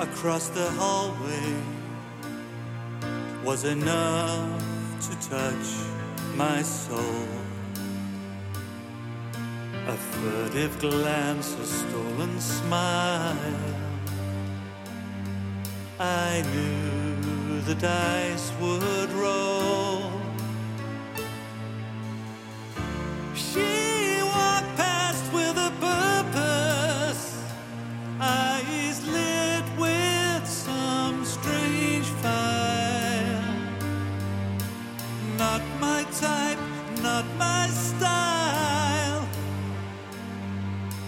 across 0.00 0.48
the 0.48 0.70
hallway 0.72 1.54
was 3.44 3.64
enough 3.64 4.60
to 5.00 5.28
touch 5.28 5.66
my 6.34 6.62
soul. 6.62 7.28
A 9.86 9.96
furtive 9.96 10.78
glance, 10.78 11.54
a 11.58 11.66
stolen 11.66 12.40
smile. 12.40 13.36
I 16.00 16.42
knew 16.52 17.60
the 17.62 17.74
dice 17.74 18.50
would 18.60 19.10
roll. 19.12 19.93
Not 35.54 35.80
my 35.80 36.02
type, 36.20 36.58
not 37.00 37.24
my 37.38 37.68
style. 37.68 39.24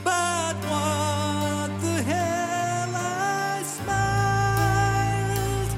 But 0.05 0.55
what 0.70 1.70
the 1.80 2.00
hell 2.10 2.91
I 2.95 3.62
smiled. 3.64 5.70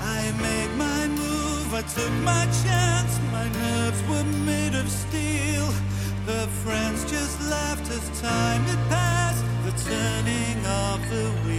I 0.00 0.30
made 0.40 0.70
my 0.78 1.08
move, 1.08 1.74
I 1.74 1.82
took 1.82 2.12
my 2.22 2.46
chance. 2.62 3.18
My 3.32 3.48
nerves 3.58 4.00
were 4.08 4.22
made 4.46 4.76
of 4.76 4.88
steel. 4.88 5.66
Her 6.28 6.46
friends 6.62 7.02
just 7.10 7.40
laughed 7.50 7.90
as 7.90 8.08
time 8.20 8.62
had 8.70 8.88
passed. 8.88 9.44
The 9.64 9.72
turning 9.90 10.64
of 10.64 11.10
the 11.10 11.24
wheel. 11.42 11.49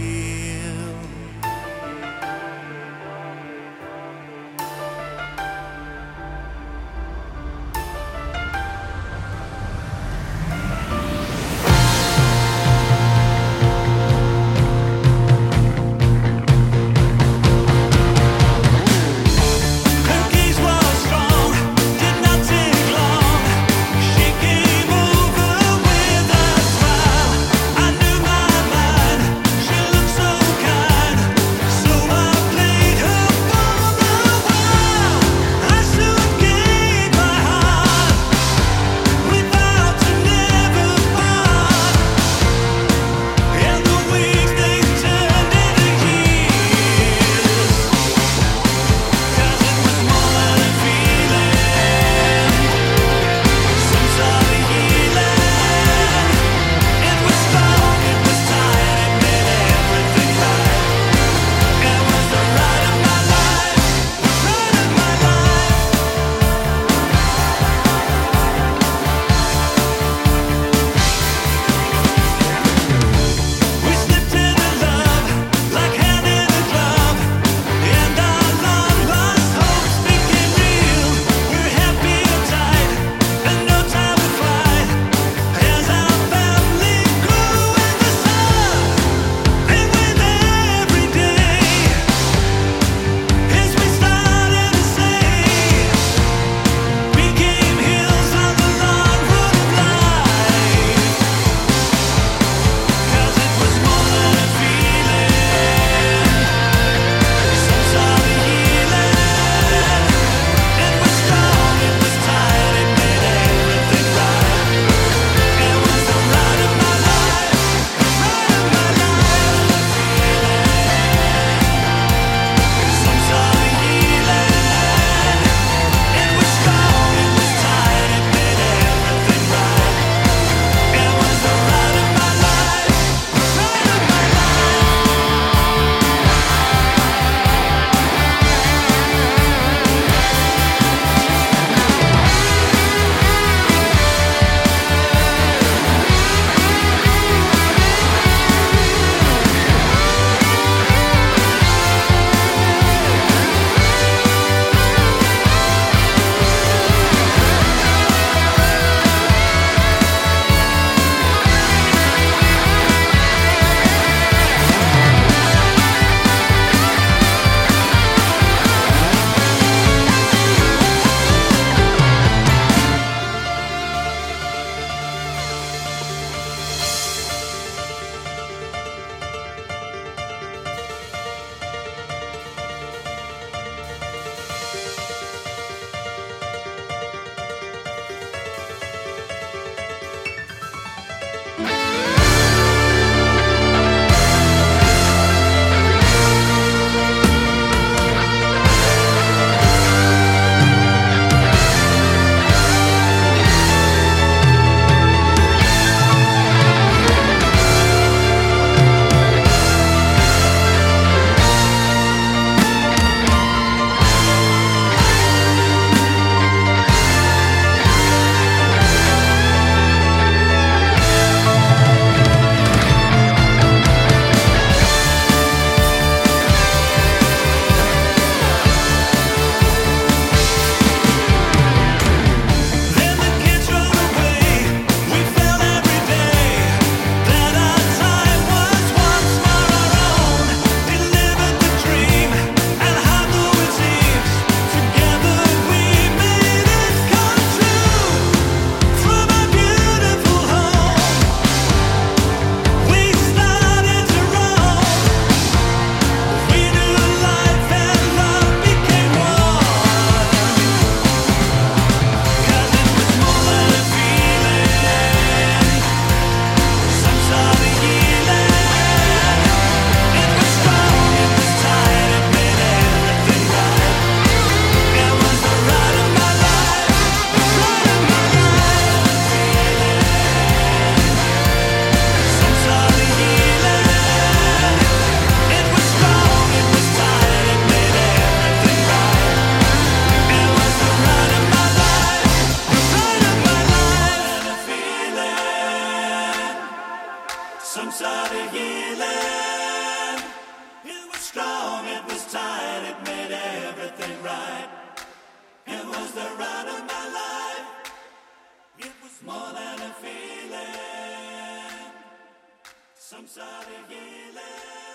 संसार 313.12 313.66
ये 313.92 314.00
ले 314.34 314.91